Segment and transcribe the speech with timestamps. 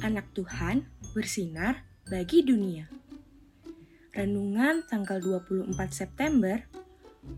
[0.00, 2.88] Anak Tuhan bersinar bagi dunia.
[4.16, 6.64] Renungan tanggal 24 September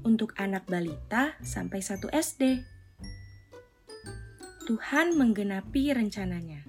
[0.07, 2.63] untuk anak balita sampai 1 SD.
[4.71, 6.63] Tuhan menggenapi rencananya.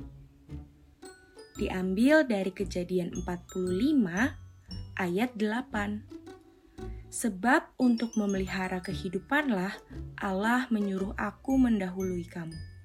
[1.62, 4.34] Diambil dari kejadian 45
[4.98, 7.14] ayat 8.
[7.14, 9.78] Sebab untuk memelihara kehidupanlah
[10.18, 12.79] Allah menyuruh aku mendahului kamu.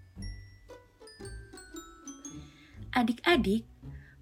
[2.94, 3.66] Adik-adik,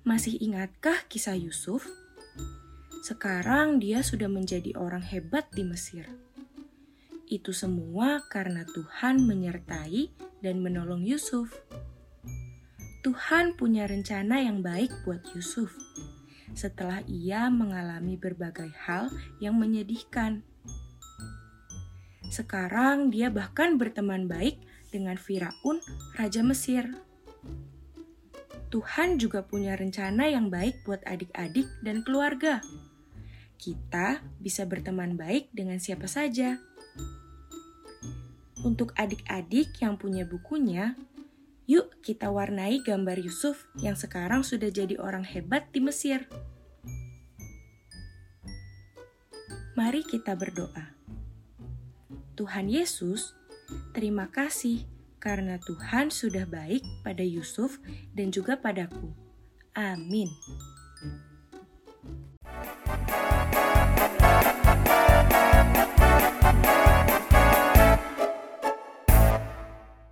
[0.01, 1.85] masih ingatkah kisah Yusuf?
[3.05, 6.09] Sekarang dia sudah menjadi orang hebat di Mesir.
[7.29, 11.53] Itu semua karena Tuhan menyertai dan menolong Yusuf.
[13.05, 15.77] Tuhan punya rencana yang baik buat Yusuf
[16.57, 20.49] setelah ia mengalami berbagai hal yang menyedihkan.
[22.33, 25.85] Sekarang dia bahkan berteman baik dengan Firaun,
[26.17, 26.89] raja Mesir.
[28.73, 32.65] Tuhan juga punya rencana yang baik buat adik-adik dan keluarga.
[33.61, 36.57] Kita bisa berteman baik dengan siapa saja.
[38.65, 40.97] Untuk adik-adik yang punya bukunya,
[41.69, 46.25] yuk kita warnai gambar Yusuf yang sekarang sudah jadi orang hebat di Mesir.
[49.77, 50.97] Mari kita berdoa.
[52.41, 53.37] Tuhan Yesus,
[53.93, 54.92] terima kasih
[55.23, 57.79] karena Tuhan sudah baik pada Yusuf
[58.11, 59.15] dan juga padaku.
[59.79, 60.27] Amin.